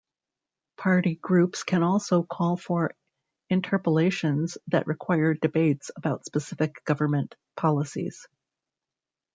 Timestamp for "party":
0.77-1.13